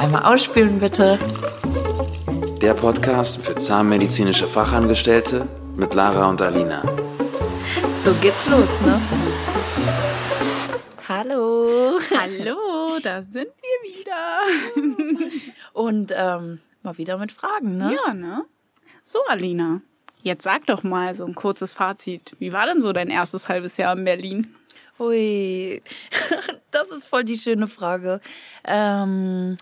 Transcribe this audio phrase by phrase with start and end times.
[0.00, 1.18] Einmal ausspülen bitte.
[2.62, 5.46] Der Podcast für zahnmedizinische Fachangestellte
[5.76, 6.82] mit Lara und Alina.
[8.02, 8.98] So geht's los, ne?
[11.06, 11.98] Hallo.
[12.18, 15.36] Hallo, da sind wir wieder.
[15.74, 17.94] Und ähm, mal wieder mit Fragen, ne?
[17.94, 18.46] Ja, ne?
[19.02, 19.82] So, Alina,
[20.22, 22.34] jetzt sag doch mal so ein kurzes Fazit.
[22.38, 24.54] Wie war denn so dein erstes halbes Jahr in Berlin?
[24.98, 25.82] Ui,
[26.70, 28.22] das ist voll die schöne Frage.
[28.64, 29.58] Ähm,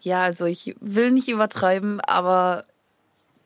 [0.00, 2.64] ja, also ich will nicht übertreiben, aber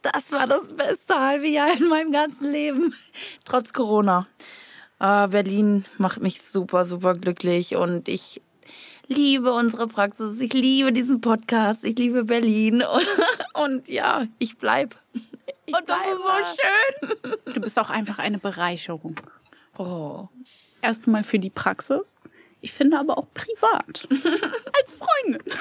[0.02, 2.94] das war das beste halbe Jahr in meinem ganzen Leben,
[3.44, 4.26] trotz Corona.
[5.00, 8.40] Äh, Berlin macht mich super, super glücklich und ich
[9.08, 13.08] liebe unsere Praxis, ich liebe diesen Podcast, ich liebe Berlin und,
[13.64, 14.94] und ja, ich bleib.
[15.66, 17.38] Ich und das ist so schön.
[17.54, 19.16] Du bist auch einfach eine Bereicherung.
[19.78, 20.28] Oh.
[20.82, 22.13] Erstmal für die Praxis.
[22.64, 24.08] Ich finde aber auch privat.
[24.10, 25.42] Als Freundin.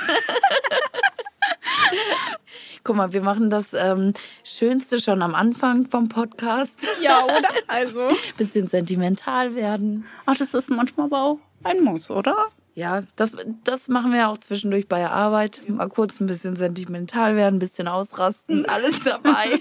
[2.85, 4.13] Guck mal, wir machen das ähm,
[4.45, 6.87] Schönste schon am Anfang vom Podcast.
[7.01, 7.49] Ja, oder?
[7.67, 8.09] Also.
[8.37, 10.05] Bisschen sentimental werden.
[10.25, 12.47] Ach, das ist manchmal aber auch ein Muss, oder?
[12.73, 15.61] Ja, das, das machen wir auch zwischendurch bei der Arbeit.
[15.67, 19.59] Mal kurz ein bisschen sentimental werden, ein bisschen ausrasten, alles dabei.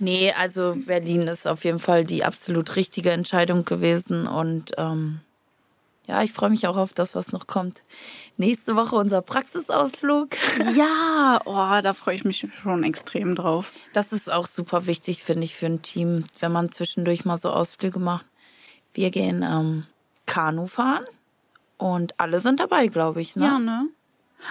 [0.00, 5.20] nee, also Berlin ist auf jeden Fall die absolut richtige Entscheidung gewesen und ähm,
[6.06, 7.82] ja, ich freue mich auch auf das, was noch kommt.
[8.36, 10.30] Nächste Woche unser Praxisausflug.
[10.74, 13.72] Ja, oh, da freue ich mich schon extrem drauf.
[13.92, 17.50] Das ist auch super wichtig, finde ich, für ein Team, wenn man zwischendurch mal so
[17.50, 18.26] Ausflüge macht.
[18.92, 19.86] Wir gehen ähm,
[20.26, 21.04] Kanu fahren
[21.78, 23.36] und alle sind dabei, glaube ich.
[23.36, 23.44] Ne?
[23.44, 23.88] Ja, ne?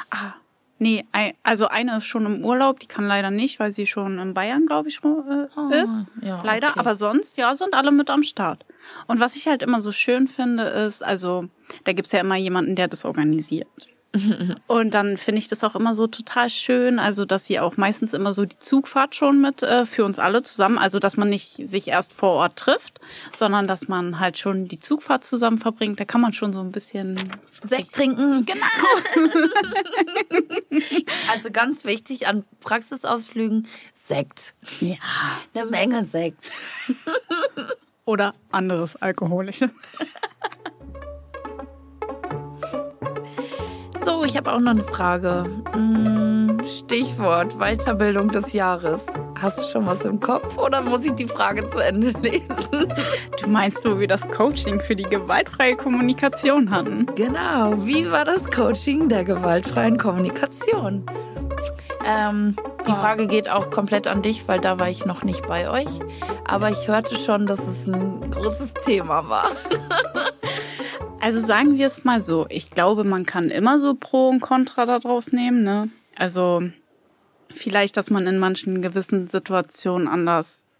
[0.09, 0.33] Ah,
[0.79, 1.05] nee,
[1.43, 4.65] also eine ist schon im Urlaub, die kann leider nicht, weil sie schon in Bayern,
[4.65, 5.95] glaube ich, äh, oh, ist.
[6.21, 6.79] Ja, leider, okay.
[6.79, 8.65] aber sonst, ja, sind alle mit am Start.
[9.07, 11.45] Und was ich halt immer so schön finde, ist, also,
[11.83, 13.67] da gibt's ja immer jemanden, der das organisiert.
[14.67, 18.13] Und dann finde ich das auch immer so total schön, also dass sie auch meistens
[18.13, 21.67] immer so die Zugfahrt schon mit äh, für uns alle zusammen, also dass man nicht
[21.67, 22.99] sich erst vor Ort trifft,
[23.35, 25.99] sondern dass man halt schon die Zugfahrt zusammen verbringt.
[25.99, 27.19] Da kann man schon so ein bisschen
[27.67, 28.45] Sekt trinken.
[28.45, 28.65] Genau.
[31.31, 34.53] also ganz wichtig an Praxisausflügen Sekt.
[34.79, 34.95] Ja.
[35.53, 36.39] Eine Menge Sekt.
[38.05, 39.71] Oder anderes Alkoholisches.
[44.05, 45.45] So, ich habe auch noch eine Frage.
[45.73, 49.07] Hm, Stichwort Weiterbildung des Jahres.
[49.41, 52.93] Hast du schon was im Kopf oder muss ich die Frage zu Ende lesen?
[53.41, 57.07] Du meinst, wo wir das Coaching für die gewaltfreie Kommunikation hatten?
[57.15, 57.73] Genau.
[57.83, 61.03] Wie war das Coaching der gewaltfreien Kommunikation?
[62.07, 62.55] Ähm,
[62.87, 65.89] die Frage geht auch komplett an dich, weil da war ich noch nicht bei euch.
[66.47, 69.49] Aber ich hörte schon, dass es ein großes Thema war.
[71.25, 72.45] Also sagen wir es mal so.
[72.49, 75.63] Ich glaube, man kann immer so Pro und Contra daraus nehmen.
[75.63, 75.89] Ne?
[76.15, 76.61] Also
[77.51, 80.77] vielleicht, dass man in manchen gewissen Situationen anders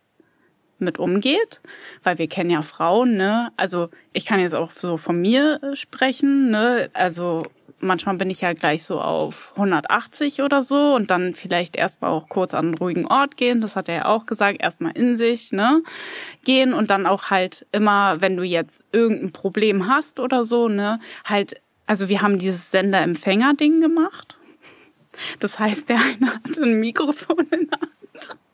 [0.78, 1.62] mit umgeht,
[2.04, 3.52] weil wir kennen ja Frauen, ne?
[3.58, 6.92] Also ich kann jetzt auch so von mir sprechen, ne?
[6.94, 7.48] Also
[7.86, 12.28] manchmal bin ich ja gleich so auf 180 oder so und dann vielleicht erstmal auch
[12.28, 13.62] kurz an einen ruhigen Ort gehen.
[13.62, 15.82] Das hat er ja auch gesagt, erstmal in sich, ne?
[16.44, 21.00] Gehen und dann auch halt immer, wenn du jetzt irgendein Problem hast oder so, ne?
[21.24, 24.38] Halt, also wir haben dieses Sender-Empfänger-Ding gemacht.
[25.40, 28.45] Das heißt, der eine hat ein Mikrofon in der Hand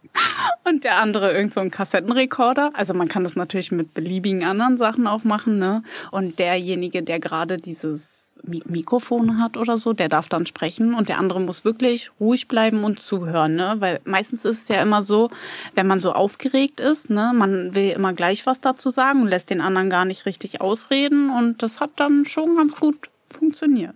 [0.63, 2.71] und der andere irgend so ein Kassettenrekorder.
[2.73, 5.83] Also man kann das natürlich mit beliebigen anderen Sachen auch machen, ne?
[6.11, 11.17] Und derjenige, der gerade dieses Mikrofon hat oder so, der darf dann sprechen und der
[11.17, 13.75] andere muss wirklich ruhig bleiben und zuhören, ne?
[13.79, 15.29] Weil meistens ist es ja immer so,
[15.75, 19.49] wenn man so aufgeregt ist, ne, man will immer gleich was dazu sagen und lässt
[19.49, 23.95] den anderen gar nicht richtig ausreden und das hat dann schon ganz gut funktioniert.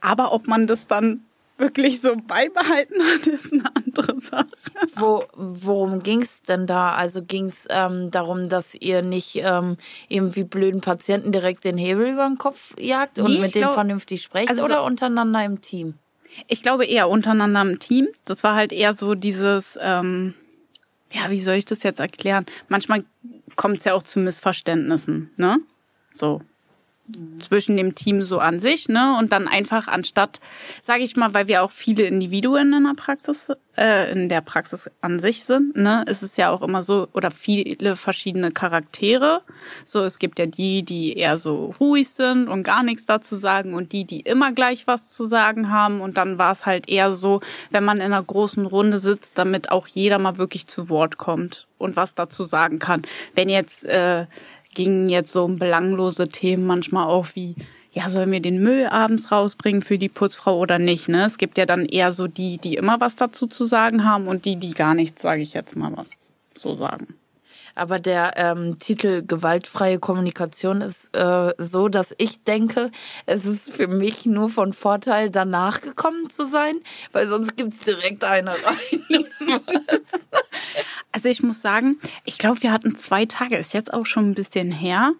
[0.00, 1.22] Aber ob man das dann
[1.60, 4.48] wirklich so beibehalten hat, ist eine andere Sache.
[4.96, 6.94] Wo, worum ging's denn da?
[6.94, 9.76] Also ging's ähm, darum, dass ihr nicht ähm,
[10.08, 13.74] irgendwie blöden Patienten direkt den Hebel über den Kopf jagt und nee, mit denen glaub,
[13.74, 15.94] vernünftig sprecht also oder so, untereinander im Team?
[16.48, 18.08] Ich glaube eher untereinander im Team.
[18.24, 20.34] Das war halt eher so dieses, ähm,
[21.12, 22.46] ja, wie soll ich das jetzt erklären?
[22.68, 23.04] Manchmal
[23.56, 25.58] kommt es ja auch zu Missverständnissen, ne?
[26.14, 26.40] So
[27.40, 29.16] zwischen dem Team so an sich, ne?
[29.18, 30.40] Und dann einfach anstatt,
[30.82, 34.90] sage ich mal, weil wir auch viele Individuen in der Praxis, äh, in der Praxis
[35.00, 39.42] an sich sind, ne, ist es ja auch immer so oder viele verschiedene Charaktere.
[39.84, 43.74] So, es gibt ja die, die eher so ruhig sind und gar nichts dazu sagen
[43.74, 46.00] und die, die immer gleich was zu sagen haben.
[46.00, 47.40] Und dann war es halt eher so,
[47.70, 51.66] wenn man in einer großen Runde sitzt, damit auch jeder mal wirklich zu Wort kommt
[51.78, 53.02] und was dazu sagen kann.
[53.34, 54.26] Wenn jetzt äh,
[54.74, 57.56] gingen jetzt so um belanglose Themen manchmal auch wie,
[57.92, 61.08] ja, sollen wir den Müll abends rausbringen für die Putzfrau oder nicht?
[61.08, 61.24] Ne?
[61.24, 64.44] Es gibt ja dann eher so die, die immer was dazu zu sagen haben und
[64.44, 66.10] die, die gar nichts, sage ich jetzt mal was
[66.58, 67.14] so sagen.
[67.74, 72.90] Aber der ähm, Titel gewaltfreie Kommunikation ist äh, so, dass ich denke,
[73.26, 76.80] es ist für mich nur von Vorteil, danach gekommen zu sein,
[77.12, 79.24] weil sonst gibt's direkt eine rein.
[81.12, 84.34] also ich muss sagen, ich glaube, wir hatten zwei Tage, ist jetzt auch schon ein
[84.34, 85.12] bisschen her.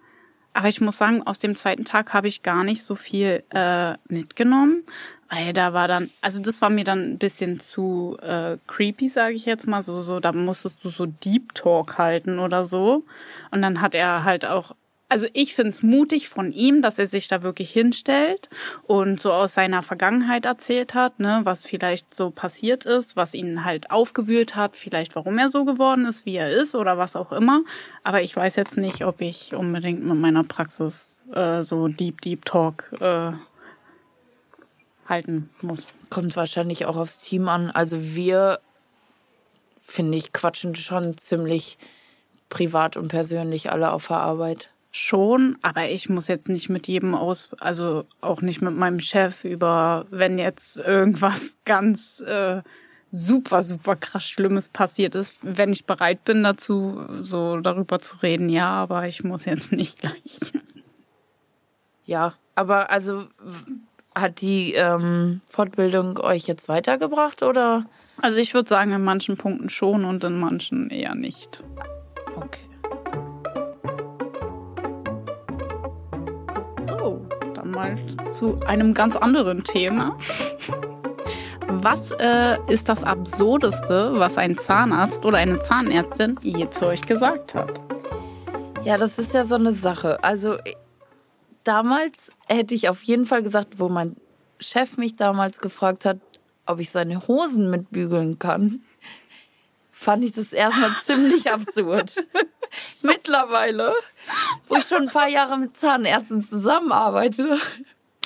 [0.52, 3.94] Aber ich muss sagen, aus dem zweiten Tag habe ich gar nicht so viel äh,
[4.08, 4.82] mitgenommen,
[5.28, 9.34] weil da war dann, also das war mir dann ein bisschen zu äh, creepy, sage
[9.34, 13.04] ich jetzt mal, so so, da musstest du so Deep Talk halten oder so.
[13.52, 14.74] Und dann hat er halt auch
[15.10, 18.48] also ich find's mutig von ihm, dass er sich da wirklich hinstellt
[18.86, 23.64] und so aus seiner Vergangenheit erzählt hat, ne, was vielleicht so passiert ist, was ihn
[23.64, 27.32] halt aufgewühlt hat, vielleicht warum er so geworden ist, wie er ist oder was auch
[27.32, 27.62] immer.
[28.04, 32.44] Aber ich weiß jetzt nicht, ob ich unbedingt mit meiner Praxis äh, so Deep Deep
[32.44, 33.32] Talk äh,
[35.08, 35.94] halten muss.
[36.08, 37.72] Kommt wahrscheinlich auch aufs Team an.
[37.72, 38.60] Also wir,
[39.82, 41.78] finde ich, quatschen schon ziemlich
[42.48, 47.14] privat und persönlich alle auf der Arbeit schon, aber ich muss jetzt nicht mit jedem
[47.14, 52.62] aus, also auch nicht mit meinem Chef über, wenn jetzt irgendwas ganz äh,
[53.12, 58.48] super, super krass Schlimmes passiert ist, wenn ich bereit bin dazu, so darüber zu reden,
[58.48, 60.40] ja, aber ich muss jetzt nicht gleich.
[62.04, 63.26] Ja, aber also
[64.14, 67.86] hat die ähm, Fortbildung euch jetzt weitergebracht oder?
[68.20, 71.62] Also ich würde sagen, in manchen Punkten schon und in manchen eher nicht.
[72.34, 72.69] Okay.
[77.64, 80.18] Mal zu einem ganz anderen Thema.
[81.68, 87.54] Was äh, ist das Absurdeste, was ein Zahnarzt oder eine Zahnärztin je zu euch gesagt
[87.54, 87.80] hat?
[88.82, 90.22] Ja, das ist ja so eine Sache.
[90.24, 90.56] Also
[91.64, 94.16] damals hätte ich auf jeden Fall gesagt, wo mein
[94.58, 96.18] Chef mich damals gefragt hat,
[96.66, 98.82] ob ich seine Hosen mitbügeln kann,
[100.00, 102.24] fand ich das erstmal ziemlich absurd.
[103.02, 103.92] Mittlerweile,
[104.66, 107.58] wo ich schon ein paar Jahre mit Zahnärzten zusammenarbeite,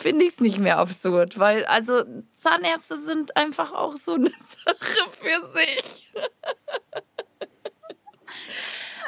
[0.01, 2.05] finde ich es nicht mehr absurd, weil also
[2.37, 4.31] Zahnärzte sind einfach auch so eine
[4.65, 6.13] Sache für sich.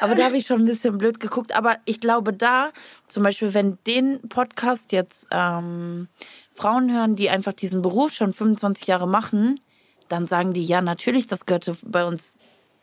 [0.01, 1.53] Aber da habe ich schon ein bisschen blöd geguckt.
[1.53, 2.73] Aber ich glaube, da,
[3.09, 6.09] zum Beispiel, wenn den Podcast jetzt ähm,
[6.53, 9.61] Frauen hören, die einfach diesen Beruf schon 25 Jahre machen,
[10.09, 12.37] dann sagen die, ja, natürlich, das gehörte bei uns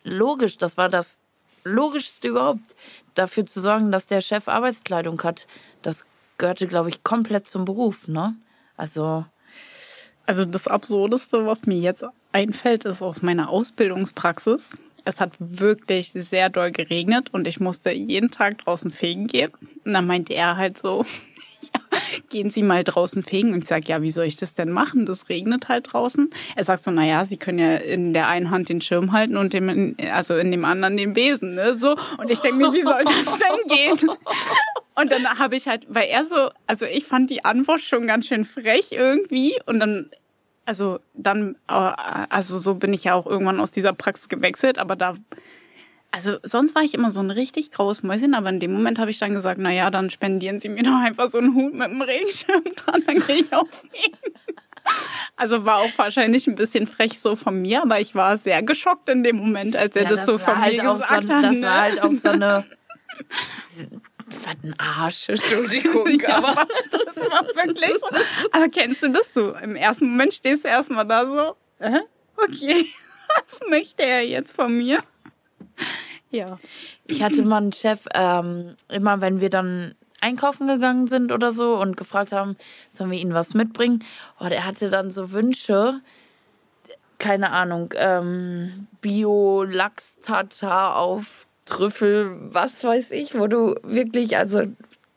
[0.03, 0.57] logisch.
[0.57, 1.19] Das war das
[1.63, 2.75] Logischste überhaupt,
[3.13, 5.47] dafür zu sorgen, dass der Chef Arbeitskleidung hat.
[5.81, 6.05] Das
[6.37, 8.35] gehörte, glaube ich, komplett zum Beruf, ne?
[8.77, 9.25] Also.
[10.25, 14.69] Also das Absurdeste, was mir jetzt einfällt, ist aus meiner Ausbildungspraxis.
[15.03, 19.51] Es hat wirklich sehr doll geregnet und ich musste jeden Tag draußen fegen gehen.
[19.83, 21.05] Und dann meinte er halt so,
[22.29, 23.53] gehen Sie mal draußen fegen.
[23.53, 25.05] Und ich sage, ja, wie soll ich das denn machen?
[25.05, 26.29] Das regnet halt draußen.
[26.55, 29.37] Er sagt so, na ja, Sie können ja in der einen Hand den Schirm halten
[29.37, 31.75] und dem, also in dem anderen den Besen, ne?
[31.75, 31.95] So.
[32.17, 34.11] Und ich denke mir, wie soll das denn gehen?
[34.95, 38.27] Und dann habe ich halt, weil er so, also ich fand die Antwort schon ganz
[38.27, 39.55] schön frech irgendwie.
[39.65, 40.11] Und dann
[40.65, 44.95] also dann, äh, also so bin ich ja auch irgendwann aus dieser Praxis gewechselt, aber
[44.95, 45.15] da
[46.13, 49.09] also sonst war ich immer so ein richtig graues Mäuschen, aber in dem Moment habe
[49.09, 51.81] ich dann gesagt, na ja, dann spendieren Sie mir doch einfach so einen Hut mit
[51.81, 54.13] einem Regenschirm dran, dann gehe ich auf ihn.
[55.35, 59.09] Also war auch wahrscheinlich ein bisschen frech so von mir, aber ich war sehr geschockt
[59.09, 61.43] in dem Moment, als er ja, das, das, so von halt mir gesagt so, hat.
[61.43, 62.65] Das war halt auch so eine
[64.27, 68.49] was ein Arsch, Entschuldigung, ja, aber das war wirklich so.
[68.51, 69.49] Aber kennst du das du?
[69.63, 72.01] Im ersten Moment stehst du erstmal da so, äh,
[72.37, 72.85] okay,
[73.29, 74.99] was möchte er jetzt von mir?
[76.31, 76.57] Ja.
[77.05, 81.75] Ich hatte mal einen Chef, ähm, immer wenn wir dann einkaufen gegangen sind oder so
[81.75, 82.57] und gefragt haben,
[82.91, 84.03] sollen wir ihnen was mitbringen?
[84.39, 86.01] Oh, der hatte dann so Wünsche,
[87.19, 94.63] keine Ahnung, ähm, Bio-Lachs-Tata auf Trüffel, was weiß ich, wo du wirklich, also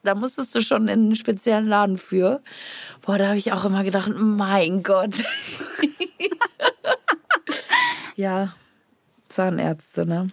[0.02, 2.42] da musstest du schon in einen speziellen Laden für.
[3.02, 5.14] Boah, da habe ich auch immer gedacht, mein Gott.
[8.16, 8.52] ja,
[9.28, 10.30] Zahnärzte, ne?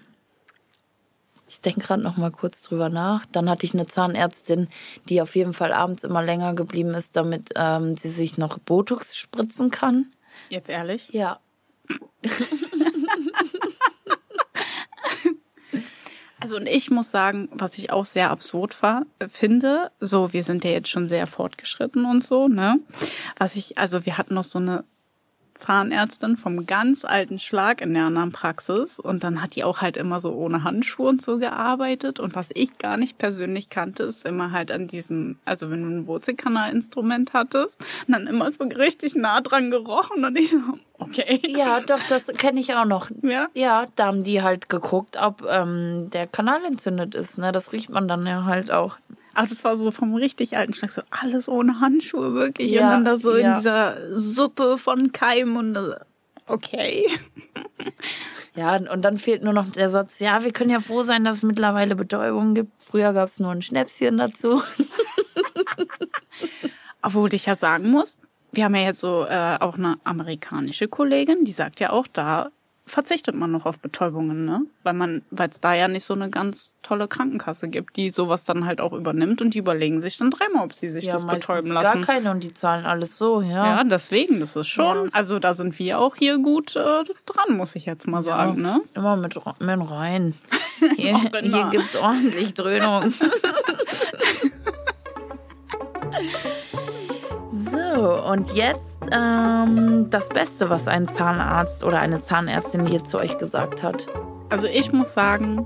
[1.54, 3.28] Ich denke gerade noch mal kurz drüber nach.
[3.28, 4.70] Dann hatte ich eine Zahnärztin,
[5.08, 9.16] die auf jeden Fall abends immer länger geblieben ist, damit ähm, sie sich noch Botox
[9.16, 10.08] spritzen kann.
[10.50, 11.10] Jetzt ehrlich?
[11.12, 11.40] Ja.
[16.40, 20.66] Also und ich muss sagen, was ich auch sehr absurd war, finde, so wir sind
[20.66, 22.82] ja jetzt schon sehr fortgeschritten und so, ne?
[23.38, 24.84] Was ich, also wir hatten noch so eine
[25.56, 29.98] Zahnärztin vom ganz alten Schlag in der anderen Praxis und dann hat die auch halt
[29.98, 34.26] immer so ohne Handschuhe und so gearbeitet und was ich gar nicht persönlich kannte, ist
[34.26, 39.42] immer halt an diesem, also wenn du ein Wurzelkanalinstrument hattest, dann immer so richtig nah
[39.42, 40.58] dran gerochen und ich so,
[41.00, 41.42] okay.
[41.48, 43.10] Ja, doch, das kenne ich auch noch.
[43.22, 43.48] Ja?
[43.54, 47.38] Ja, da haben die halt geguckt, ob ähm, der Kanal entzündet ist.
[47.38, 47.52] Ne?
[47.52, 48.98] Das riecht man dann ja halt auch.
[49.36, 52.72] Aber das war so vom richtig alten Schlag, so alles ohne Handschuhe, wirklich.
[52.72, 53.54] Ja, und dann da so ja.
[53.54, 55.96] in dieser Suppe von Keim und äh,
[56.48, 57.08] okay.
[58.56, 61.38] Ja, und dann fehlt nur noch der Satz, ja, wir können ja froh sein, dass
[61.38, 62.72] es mittlerweile Betäubung gibt.
[62.78, 64.62] Früher gab es nur ein Schnäpschen dazu.
[67.02, 68.20] Obwohl ich ja sagen muss,
[68.52, 72.52] wir haben ja jetzt so äh, auch eine amerikanische Kollegin, die sagt ja auch, da
[72.86, 74.66] verzichtet man noch auf Betäubungen, ne?
[74.84, 78.44] Weil man, weil es da ja nicht so eine ganz tolle Krankenkasse gibt, die sowas
[78.44, 81.26] dann halt auch übernimmt und die überlegen sich dann dreimal, ob sie sich ja, das
[81.26, 82.02] betäuben gar lassen.
[82.02, 83.78] keine und die zahlen alles so, ja.
[83.78, 85.10] Ja, deswegen, das ist schon, Ja.
[85.14, 88.82] also da sind wir auch hier gut äh, dran, muss ich jetzt mal sagen, ne?
[88.94, 90.34] Immer mit, mit rein.
[90.98, 93.14] Hier, hier gibt's ordentlich Dröhnung.
[98.04, 103.84] und jetzt ähm, das Beste, was ein Zahnarzt oder eine Zahnärztin hier zu euch gesagt
[103.84, 104.08] hat.
[104.50, 105.66] Also ich muss sagen,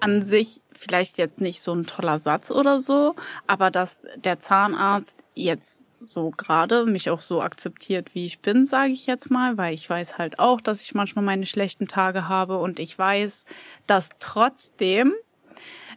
[0.00, 3.14] an sich vielleicht jetzt nicht so ein toller Satz oder so,
[3.46, 8.92] aber dass der Zahnarzt jetzt so gerade mich auch so akzeptiert, wie ich bin, sage
[8.92, 12.58] ich jetzt mal, weil ich weiß halt auch, dass ich manchmal meine schlechten Tage habe
[12.58, 13.44] und ich weiß,
[13.86, 15.14] dass trotzdem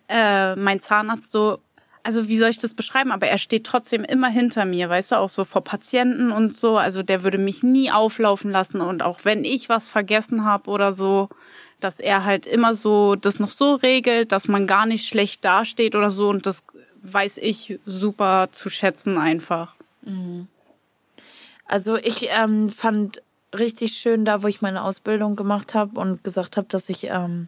[0.10, 1.60] äh, mein Zahnarzt so,
[2.04, 5.16] also wie soll ich das beschreiben, aber er steht trotzdem immer hinter mir, weißt du,
[5.16, 8.82] auch so vor Patienten und so, also der würde mich nie auflaufen lassen.
[8.82, 11.30] Und auch wenn ich was vergessen habe oder so,
[11.80, 15.96] dass er halt immer so das noch so regelt, dass man gar nicht schlecht dasteht
[15.96, 16.30] oder so.
[16.30, 16.64] Und das
[17.04, 19.76] weiß ich super zu schätzen einfach.
[21.66, 23.22] Also ich ähm, fand
[23.58, 27.48] richtig schön da, wo ich meine Ausbildung gemacht habe und gesagt habe, dass ich ähm,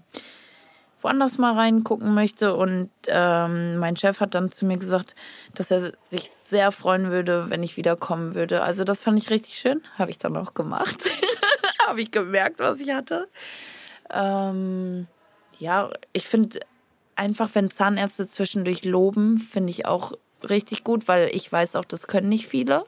[1.03, 2.55] woanders mal reingucken möchte.
[2.55, 5.15] Und ähm, mein Chef hat dann zu mir gesagt,
[5.53, 8.61] dass er sich sehr freuen würde, wenn ich wiederkommen würde.
[8.63, 9.81] Also das fand ich richtig schön.
[9.97, 10.97] Habe ich dann auch gemacht.
[11.87, 13.27] habe ich gemerkt, was ich hatte.
[14.09, 15.07] Ähm,
[15.57, 16.59] ja, ich finde
[17.15, 20.13] einfach, wenn Zahnärzte zwischendurch loben, finde ich auch
[20.47, 22.85] richtig gut, weil ich weiß auch, das können nicht viele.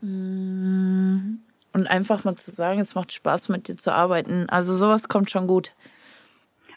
[0.00, 1.38] Mm,
[1.72, 4.48] Und einfach mal zu sagen, es macht Spaß, mit dir zu arbeiten.
[4.48, 5.72] Also sowas kommt schon gut.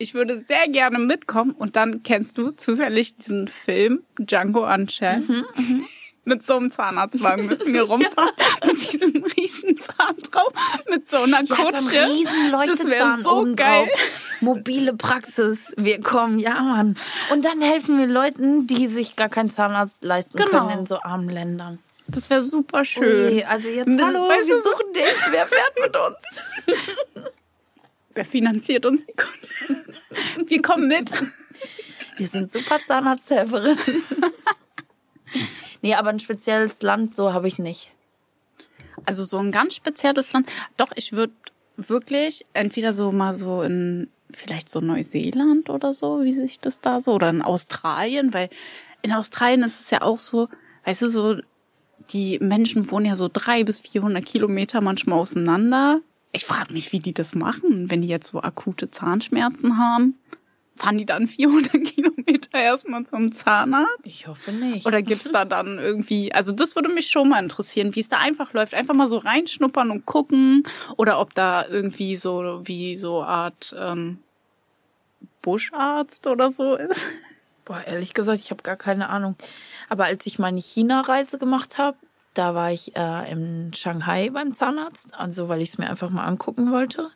[0.03, 5.29] Ich würde sehr gerne mitkommen und dann kennst du zufällig diesen Film Django Unchained.
[5.29, 5.85] Mhm,
[6.25, 8.31] Mit so einem Zahnarztwagen müssen wir rumfahren.
[8.67, 10.53] mit diesem riesen Zahn drauf.
[10.89, 11.81] Mit so einer Ja, Kutsche.
[11.81, 13.89] so ein riesen das wäre so geil.
[13.89, 14.01] drauf.
[14.41, 15.71] Mobile Praxis.
[15.77, 16.97] Wir kommen, ja, Mann.
[17.31, 20.51] Und dann helfen wir Leuten, die sich gar keinen Zahnarzt leisten Genau.
[20.69, 21.79] können in so armen Ländern.
[22.09, 23.35] Das wäre super schön.
[23.35, 25.15] Ui, also jetzt, Das- hallo, weißt wir suchen dich.
[25.31, 26.91] Wer fährt mit uns?
[28.15, 30.49] Wer finanziert uns die Kunden?
[30.49, 31.13] Wir kommen mit.
[32.17, 33.79] Wir sind super Zahnarzthelferinnen.
[35.83, 37.93] nee, aber ein spezielles Land so habe ich nicht.
[39.07, 40.49] Also so ein ganz spezielles Land.
[40.77, 41.33] Doch, ich würde
[41.77, 47.01] wirklich entweder so mal so in vielleicht so Neuseeland oder so, wie sich das da
[47.01, 48.49] so, oder in Australien, weil
[49.03, 50.49] in Australien ist es ja auch so,
[50.85, 51.37] weißt du, so,
[52.13, 56.01] die Menschen wohnen ja so drei bis vierhundert Kilometer manchmal auseinander.
[56.33, 60.19] Ich frage mich, wie die das machen, wenn die jetzt so akute Zahnschmerzen haben.
[60.77, 64.01] Fahren die dann 400 Kilometer erstmal zum Zahnarzt?
[64.05, 64.87] Ich hoffe nicht.
[64.87, 68.19] Oder gibt's da dann irgendwie, also das würde mich schon mal interessieren, wie es da
[68.19, 68.75] einfach läuft.
[68.75, 70.63] Einfach mal so reinschnuppern und gucken.
[70.97, 74.21] Oder ob da irgendwie so wie so Art ähm,
[75.43, 77.05] Buscharzt oder so ist.
[77.65, 79.37] Boah, ehrlich gesagt, ich habe gar keine Ahnung.
[79.89, 81.99] Aber als ich meine China-Reise gemacht habe,
[82.35, 86.25] da war ich äh, in Shanghai beim Zahnarzt, also weil ich es mir einfach mal
[86.25, 87.11] angucken wollte.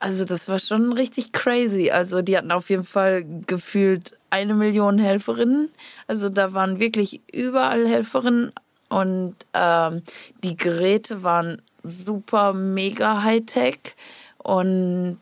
[0.00, 1.90] Also das war schon richtig crazy.
[1.90, 5.70] Also die hatten auf jeden Fall gefühlt eine Million Helferinnen.
[6.06, 8.52] Also da waren wirklich überall Helferinnen
[8.88, 10.02] und ähm,
[10.42, 13.94] die Geräte waren super mega Hightech
[14.38, 15.18] und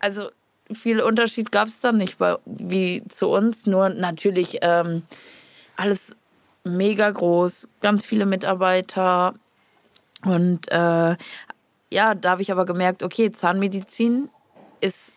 [0.00, 0.30] also
[0.70, 3.66] viel Unterschied gab es da nicht bei, wie zu uns.
[3.66, 5.02] Nur natürlich ähm,
[5.76, 6.16] alles
[6.64, 9.34] mega groß, ganz viele Mitarbeiter.
[10.24, 11.16] Und äh,
[11.90, 14.30] ja, da habe ich aber gemerkt, okay, Zahnmedizin
[14.80, 15.14] ist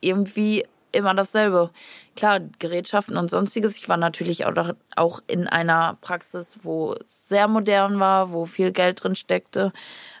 [0.00, 1.70] irgendwie immer dasselbe.
[2.16, 3.76] Klar, Gerätschaften und sonstiges.
[3.76, 8.72] Ich war natürlich auch, auch in einer Praxis, wo es sehr modern war, wo viel
[8.72, 9.72] Geld drin steckte.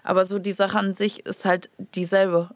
[0.04, 2.50] Aber so die Sache an sich ist halt dieselbe.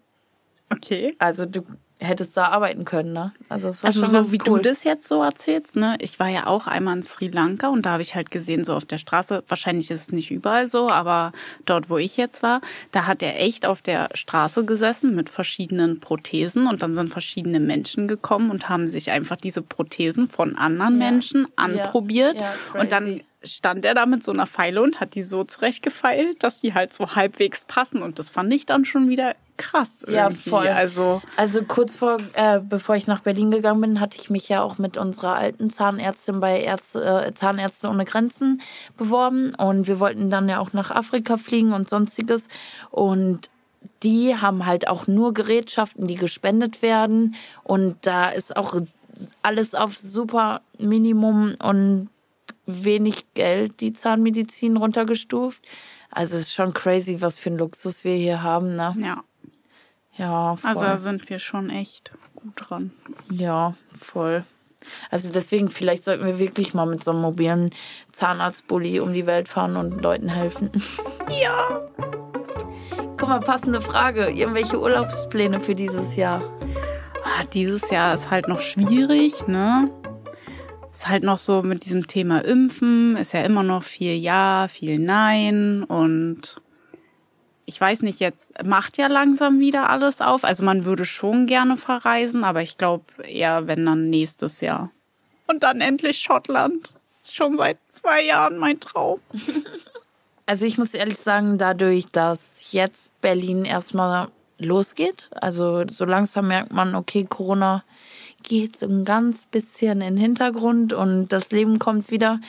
[0.70, 1.16] Okay.
[1.18, 1.62] Also du
[2.02, 3.32] hättest da arbeiten können, ne?
[3.48, 4.58] Also, also schon so wie cool.
[4.58, 5.96] du das jetzt so erzählst, ne?
[6.00, 8.74] Ich war ja auch einmal in Sri Lanka und da habe ich halt gesehen, so
[8.74, 11.32] auf der Straße, wahrscheinlich ist es nicht überall so, aber
[11.64, 16.00] dort, wo ich jetzt war, da hat er echt auf der Straße gesessen mit verschiedenen
[16.00, 21.00] Prothesen und dann sind verschiedene Menschen gekommen und haben sich einfach diese Prothesen von anderen
[21.00, 21.10] ja.
[21.10, 22.52] Menschen anprobiert ja.
[22.74, 26.42] Ja, und dann stand er da mit so einer Pfeile und hat die so zurechtgefeilt,
[26.42, 28.02] dass die halt so halbwegs passen.
[28.02, 30.04] Und das fand ich dann schon wieder krass.
[30.06, 30.14] Irgendwie.
[30.14, 30.68] Ja, voll.
[30.68, 34.62] Also, also kurz vor, äh, bevor ich nach Berlin gegangen bin, hatte ich mich ja
[34.62, 38.60] auch mit unserer alten Zahnärztin bei Ärzte, äh, Zahnärzte ohne Grenzen
[38.96, 39.54] beworben.
[39.54, 42.48] Und wir wollten dann ja auch nach Afrika fliegen und sonstiges.
[42.90, 43.50] Und
[44.02, 47.34] die haben halt auch nur Gerätschaften, die gespendet werden.
[47.62, 48.80] Und da ist auch
[49.42, 52.08] alles auf super Minimum und
[52.66, 55.64] wenig Geld die Zahnmedizin runtergestuft.
[56.10, 58.94] Also es ist schon crazy, was für ein Luxus wir hier haben, ne?
[59.00, 59.24] Ja.
[60.16, 60.70] Ja, voll.
[60.70, 62.90] Also da sind wir schon echt gut dran.
[63.30, 64.44] Ja, voll.
[65.10, 67.70] Also deswegen, vielleicht sollten wir wirklich mal mit so einem mobilen
[68.10, 70.70] Zahnarztbully um die Welt fahren und Leuten helfen.
[71.40, 71.80] Ja.
[73.16, 74.28] Guck mal, passende Frage.
[74.28, 76.42] Irgendwelche Urlaubspläne für dieses Jahr?
[77.24, 79.88] Ah, dieses Jahr ist halt noch schwierig, ne?
[80.92, 84.98] Ist halt noch so mit diesem Thema Impfen, ist ja immer noch viel Ja, viel
[84.98, 86.56] Nein und
[87.64, 90.44] ich weiß nicht, jetzt macht ja langsam wieder alles auf.
[90.44, 94.90] Also man würde schon gerne verreisen, aber ich glaube eher, wenn dann nächstes Jahr.
[95.46, 96.92] Und dann endlich Schottland.
[97.22, 99.20] Ist schon seit zwei Jahren mein Traum.
[100.44, 106.72] Also ich muss ehrlich sagen, dadurch, dass jetzt Berlin erstmal losgeht, also so langsam merkt
[106.72, 107.84] man, okay, Corona
[108.42, 112.40] geht so ein ganz bisschen in den Hintergrund und das Leben kommt wieder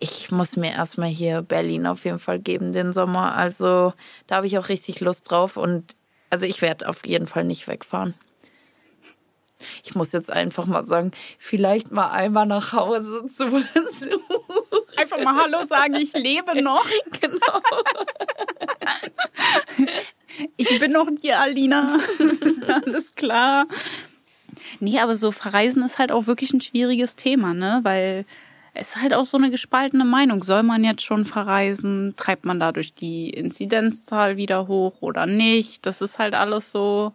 [0.00, 3.34] ich muss mir erstmal hier Berlin auf jeden Fall geben den Sommer.
[3.36, 3.92] Also
[4.26, 5.94] da habe ich auch richtig Lust drauf und
[6.30, 8.14] also ich werde auf jeden Fall nicht wegfahren.
[9.84, 14.86] Ich muss jetzt einfach mal sagen, vielleicht mal einmal nach Hause zu Besuch.
[14.96, 16.86] Einfach mal Hallo sagen, ich lebe noch.
[17.20, 17.60] Genau.
[20.56, 21.98] Ich bin noch hier, Alina.
[22.84, 23.66] Alles klar.
[24.78, 27.80] Nee, aber so verreisen ist halt auch wirklich ein schwieriges Thema, ne?
[27.82, 28.24] Weil
[28.80, 30.42] ist halt auch so eine gespaltene Meinung.
[30.42, 32.14] Soll man jetzt schon verreisen?
[32.16, 35.86] Treibt man dadurch die Inzidenzzahl wieder hoch oder nicht?
[35.86, 37.12] Das ist halt alles so.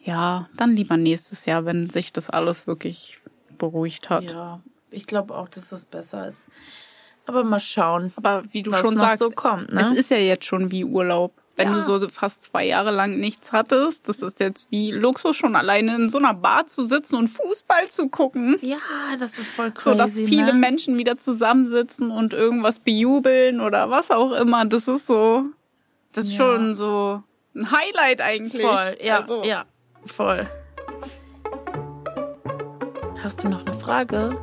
[0.00, 3.18] Ja, dann lieber nächstes Jahr, wenn sich das alles wirklich
[3.56, 4.32] beruhigt hat.
[4.32, 6.48] Ja, ich glaube auch, dass das besser ist.
[7.26, 8.12] Aber mal schauen.
[8.16, 9.80] Aber wie du schon sagst, so kommt, ne?
[9.80, 11.32] es ist ja jetzt schon wie Urlaub.
[11.56, 11.74] Wenn ja.
[11.74, 15.96] du so fast zwei Jahre lang nichts hattest, das ist jetzt wie Luxus schon alleine
[15.96, 18.58] in so einer Bar zu sitzen und Fußball zu gucken.
[18.62, 18.78] Ja,
[19.18, 19.90] das ist voll crazy.
[19.90, 20.54] So, dass viele ne?
[20.54, 24.64] Menschen wieder zusammensitzen und irgendwas bejubeln oder was auch immer.
[24.64, 25.44] Das ist so,
[26.12, 26.38] das ist ja.
[26.38, 27.22] schon so
[27.54, 28.62] ein Highlight eigentlich.
[28.62, 29.42] Voll, ja, also.
[29.44, 29.64] ja,
[30.06, 30.48] voll.
[33.22, 34.36] Hast du noch eine Frage?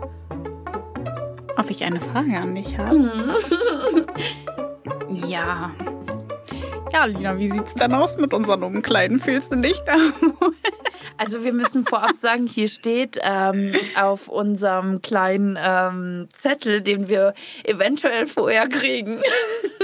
[1.57, 2.97] Ob ich eine Frage an dich habe?
[2.97, 4.05] Mhm.
[5.27, 5.71] ja.
[6.91, 9.19] Ja, Lina, wie sieht's denn aus mit unseren Umkleiden?
[9.19, 9.95] Fühlst du dich da?
[11.17, 17.33] Also wir müssen vorab sagen, hier steht ähm, auf unserem kleinen ähm, Zettel, den wir
[17.65, 19.21] eventuell vorher kriegen,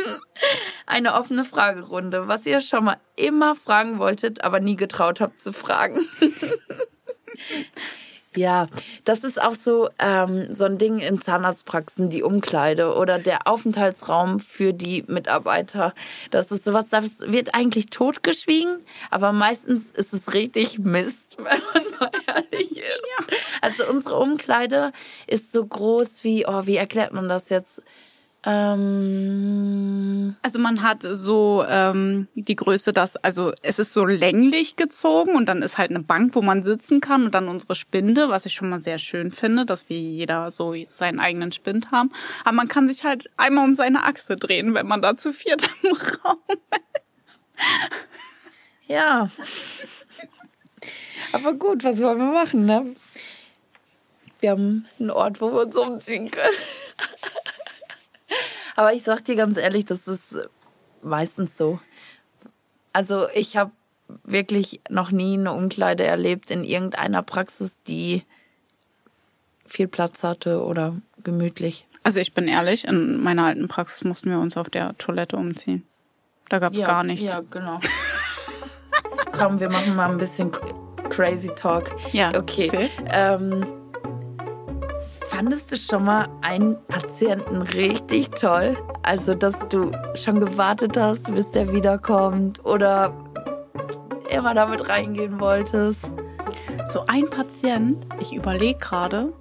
[0.85, 5.51] eine offene Fragerunde, was ihr schon mal immer fragen wolltet, aber nie getraut habt zu
[5.51, 5.99] fragen.
[8.36, 8.67] Ja,
[9.04, 14.39] das ist auch so ähm, so ein Ding in Zahnarztpraxen, die Umkleide oder der Aufenthaltsraum
[14.39, 15.93] für die Mitarbeiter.
[16.32, 22.00] Das ist sowas, das wird eigentlich totgeschwiegen, aber meistens ist es richtig Mist, wenn man
[22.00, 22.82] mal ehrlich ist.
[22.82, 23.26] Ja.
[23.62, 24.91] Also unsere Umkleide
[25.28, 27.82] ist so groß wie, oh, wie erklärt man das jetzt?
[28.45, 35.36] Ähm also man hat so ähm, die Größe, dass also es ist so länglich gezogen
[35.36, 38.45] und dann ist halt eine Bank, wo man sitzen kann und dann unsere Spinde, was
[38.45, 42.12] ich schon mal sehr schön finde, dass wir jeder so seinen eigenen Spind haben.
[42.43, 45.67] Aber man kann sich halt einmal um seine Achse drehen, wenn man da zu viert
[45.84, 46.38] im Raum
[47.27, 47.39] ist.
[48.88, 49.29] Ja.
[51.34, 52.95] Aber gut, was wollen wir machen, ne?
[54.39, 56.53] Wir haben einen Ort, wo wir uns umziehen können.
[58.75, 60.38] Aber ich sag dir ganz ehrlich, das ist
[61.01, 61.79] meistens so.
[62.93, 63.71] Also ich habe
[64.23, 68.23] wirklich noch nie eine Umkleide erlebt in irgendeiner Praxis, die
[69.65, 71.88] viel Platz hatte oder gemütlich.
[72.03, 75.83] Also ich bin ehrlich, in meiner alten Praxis mussten wir uns auf der Toilette umziehen.
[76.49, 77.25] Da gab's ja, gar nichts.
[77.25, 77.79] Ja, genau.
[79.31, 80.51] Komm, wir machen mal ein bisschen
[81.09, 81.95] crazy Talk.
[82.13, 82.38] Ja.
[82.38, 82.89] Okay.
[83.07, 83.65] Ähm,
[85.36, 88.78] Fandest du schon mal einen Patienten richtig toll?
[89.04, 93.13] Also, dass du schon gewartet hast, bis der wiederkommt oder
[94.30, 96.10] immer damit reingehen wolltest?
[96.88, 99.34] So ein Patient, ich überlege gerade.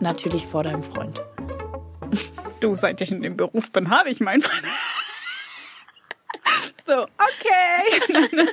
[0.00, 1.22] Natürlich vor deinem Freund.
[2.60, 4.64] Du, seit ich in dem Beruf bin, habe ich meinen Freund.
[6.86, 8.10] so, okay.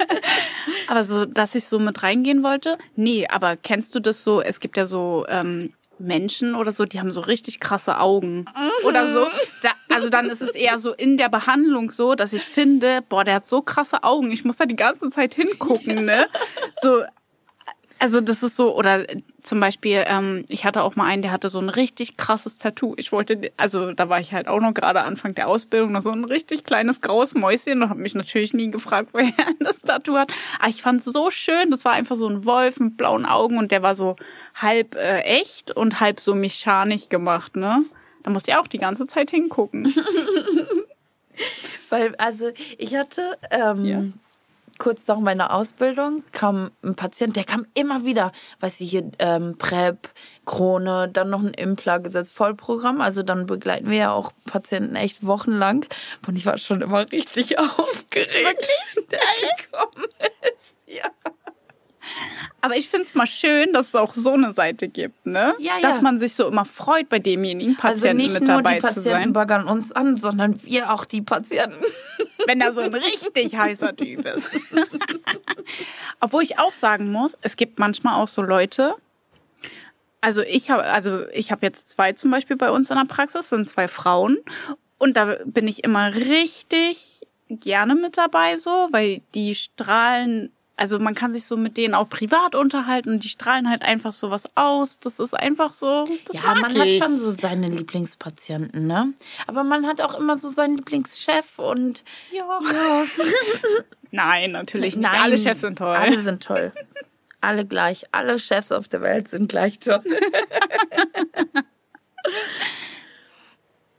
[0.87, 2.77] aber so, dass ich so mit reingehen wollte?
[2.95, 4.41] Nee, aber kennst du das so?
[4.41, 8.85] Es gibt ja so ähm, Menschen oder so, die haben so richtig krasse Augen mhm.
[8.87, 9.27] oder so.
[9.61, 13.23] Da, also dann ist es eher so in der Behandlung so, dass ich finde, boah,
[13.23, 16.27] der hat so krasse Augen, ich muss da die ganze Zeit hingucken, ne?
[16.81, 17.03] So,
[17.99, 19.05] also das ist so, oder
[19.41, 22.93] zum Beispiel, ähm, ich hatte auch mal einen, der hatte so ein richtig krasses Tattoo.
[22.97, 26.11] Ich wollte, also da war ich halt auch noch gerade Anfang der Ausbildung, noch so
[26.11, 30.15] ein richtig kleines graues Mäuschen und habe mich natürlich nie gefragt, woher er das Tattoo
[30.17, 30.31] hat.
[30.59, 33.57] Aber ich fand es so schön, das war einfach so ein Wolf mit blauen Augen
[33.57, 34.15] und der war so
[34.55, 37.85] halb äh, echt und halb so mechanisch gemacht, ne?
[38.23, 39.93] Da musste ich auch die ganze Zeit hingucken.
[41.89, 44.03] Weil, also ich hatte ähm, ja
[44.77, 49.57] kurz nach meiner Ausbildung kam ein Patient, der kam immer wieder, weiß ich, hier ähm,
[49.57, 50.09] PrEP,
[50.45, 53.01] Krone, dann noch ein Impla-Gesetz, Vollprogramm.
[53.01, 55.85] Also dann begleiten wir ja auch Patienten echt wochenlang.
[56.27, 58.33] Und ich war schon immer richtig aufgeregt.
[58.33, 59.09] Wirklich?
[59.09, 59.19] Der
[59.57, 60.07] gekommen
[60.53, 61.09] ist, ja.
[62.61, 65.53] Aber ich finde es mal schön, dass es auch so eine Seite gibt, ne?
[65.59, 65.89] Ja, ja.
[65.89, 68.81] Dass man sich so immer freut, bei demjenigen also Patienten also mit dabei zu sein.
[68.81, 71.83] nicht nur die Patienten baggern uns an, sondern wir auch die Patienten.
[72.47, 74.49] Wenn er so ein richtig heißer Typ ist.
[76.19, 78.95] Obwohl ich auch sagen muss, es gibt manchmal auch so Leute,
[80.21, 83.49] also ich habe also ich habe jetzt zwei zum Beispiel bei uns in der Praxis,
[83.49, 84.39] sind zwei Frauen
[84.97, 91.15] und da bin ich immer richtig gerne mit dabei so, weil die strahlen also man
[91.15, 94.55] kann sich so mit denen auch privat unterhalten und die strahlen halt einfach so was
[94.55, 94.99] aus.
[94.99, 96.05] Das ist einfach so.
[96.33, 97.01] Ja, man ich.
[97.01, 99.13] hat schon so seine Lieblingspatienten, ne?
[99.47, 102.03] Aber man hat auch immer so seinen Lieblingschef und.
[102.31, 102.59] Ja.
[102.61, 103.03] ja.
[104.11, 105.09] Nein, natürlich nicht.
[105.09, 105.95] Nein, alle Chefs sind toll.
[105.95, 106.73] Alle sind toll.
[107.41, 108.05] Alle gleich.
[108.11, 110.01] Alle Chefs auf der Welt sind gleich toll.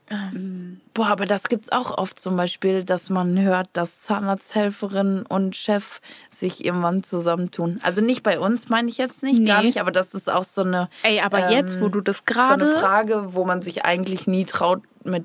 [0.09, 5.55] Ähm, boah, aber das gibt's auch oft zum Beispiel, dass man hört, dass Zahnarzthelferin und
[5.55, 7.79] Chef sich irgendwann zusammentun.
[7.83, 9.45] Also nicht bei uns, meine ich jetzt nicht, nee.
[9.45, 10.89] gar nicht, aber das ist auch so eine.
[11.03, 12.65] Ey, aber ähm, jetzt, wo du das gerade.
[12.65, 15.23] So eine Frage, wo man sich eigentlich nie traut, mit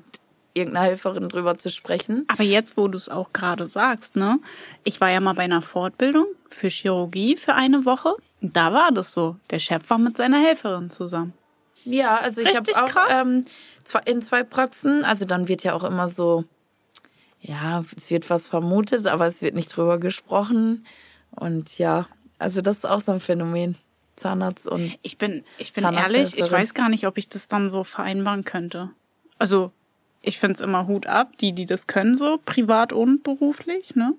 [0.53, 2.25] irgendeiner Helferin drüber zu sprechen.
[2.27, 4.37] Aber jetzt, wo du es auch gerade sagst, ne?
[4.83, 8.13] Ich war ja mal bei einer Fortbildung für Chirurgie für eine Woche.
[8.41, 9.37] Da war das so.
[9.49, 11.33] Der Chef war mit seiner Helferin zusammen.
[11.85, 13.43] Ja, also ich habe auch ähm,
[14.05, 15.03] in zwei Praxen.
[15.03, 16.45] Also dann wird ja auch immer so,
[17.41, 20.85] ja, es wird was vermutet, aber es wird nicht drüber gesprochen.
[21.31, 22.07] Und ja,
[22.39, 23.77] also das ist auch so ein Phänomen.
[24.15, 24.95] Zahnarzt und.
[25.01, 28.43] Ich bin, ich bin ehrlich, ich weiß gar nicht, ob ich das dann so vereinbaren
[28.43, 28.91] könnte.
[29.39, 29.71] Also,
[30.21, 34.13] ich finde es immer Hut ab, die, die das können, so privat und beruflich, ne?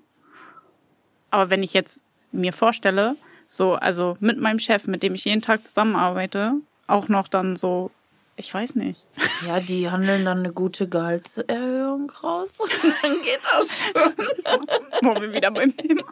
[1.31, 2.01] Aber wenn ich jetzt
[2.31, 3.15] mir vorstelle,
[3.47, 6.55] so, also mit meinem Chef, mit dem ich jeden Tag zusammenarbeite,
[6.87, 7.91] auch noch dann so
[8.37, 9.05] ich weiß nicht.
[9.47, 12.57] Ja, die handeln dann eine gute Gehaltserhöhung raus.
[13.01, 14.13] dann geht das schon.
[15.01, 16.03] Wo wir wieder beim Thema.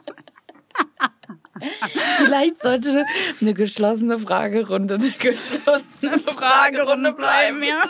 [2.16, 3.06] Vielleicht sollte
[3.40, 7.62] eine geschlossene Fragerunde eine geschlossene Fragerunde bleiben.
[7.62, 7.84] ja.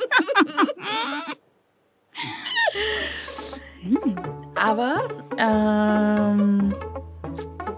[4.55, 6.75] Aber ähm,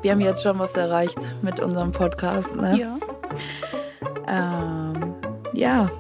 [0.02, 2.54] wir haben jetzt schon was erreicht mit unserem Podcast.
[2.54, 2.78] Ne?
[2.78, 2.98] Ja.
[4.28, 5.14] Ähm,
[5.52, 5.90] ja,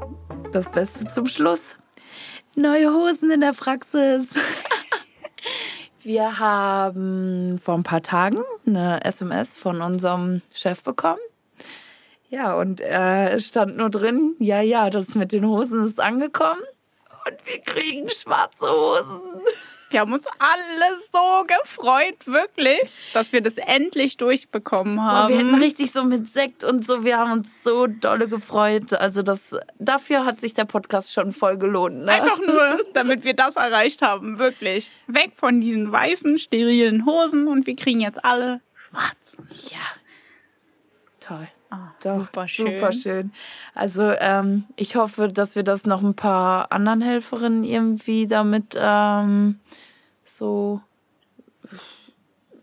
[0.56, 1.76] das Beste zum Schluss.
[2.54, 4.30] Neue Hosen in der Praxis.
[6.02, 11.20] Wir haben vor ein paar Tagen eine SMS von unserem Chef bekommen.
[12.30, 16.62] Ja, und es stand nur drin, ja, ja, das mit den Hosen ist angekommen.
[17.26, 19.20] Und wir kriegen schwarze Hosen.
[19.90, 25.28] Wir haben uns alle so gefreut, wirklich, dass wir das endlich durchbekommen Boah, haben.
[25.28, 28.92] wir hätten richtig so mit Sekt und so, wir haben uns so dolle gefreut.
[28.94, 32.04] Also das, dafür hat sich der Podcast schon voll gelohnt.
[32.04, 32.12] Ne?
[32.12, 34.90] Einfach nur, damit wir das erreicht haben, wirklich.
[35.06, 39.36] Weg von diesen weißen, sterilen Hosen und wir kriegen jetzt alle schwarz.
[39.70, 39.78] Ja.
[41.20, 41.48] Toll.
[41.70, 42.78] Ah, Doch, super schön.
[42.78, 43.32] Super schön.
[43.74, 49.58] Also ähm, ich hoffe, dass wir das noch ein paar anderen Helferinnen irgendwie damit ähm,
[50.24, 50.80] so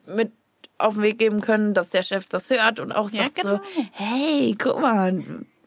[0.05, 0.31] mit
[0.77, 3.55] auf den Weg geben können, dass der Chef das hört und auch Ja, sagt genau.
[3.57, 3.61] so,
[3.91, 5.11] hey, guck mal,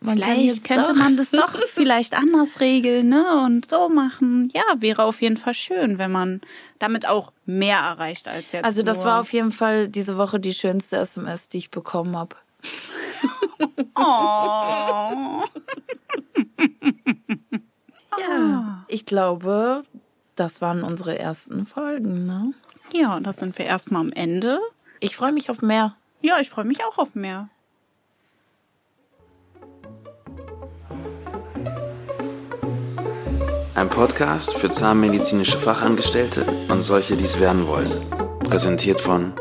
[0.01, 0.99] man Vielleicht könnte doch.
[0.99, 3.42] man das doch vielleicht anders regeln, ne?
[3.44, 4.49] Und so machen.
[4.53, 6.42] Ja, wäre auf jeden Fall schön, wenn man
[6.79, 8.64] damit auch mehr erreicht als jetzt.
[8.64, 9.07] Also das nur.
[9.07, 12.37] war auf jeden Fall diese Woche die schönste SMS, die ich bekommen habe.
[13.98, 15.42] Oh.
[18.18, 18.85] Ja.
[18.88, 19.83] Ich glaube,
[20.35, 22.26] das waren unsere ersten Folgen.
[22.26, 22.52] Ne?
[22.92, 24.61] Ja, das sind wir erstmal am Ende.
[25.00, 25.96] Ich freue mich auf mehr.
[26.20, 27.48] Ja, ich freue mich auch auf mehr.
[33.74, 37.92] Ein Podcast für zahnmedizinische Fachangestellte und solche, die es werden wollen.
[38.40, 39.35] Präsentiert von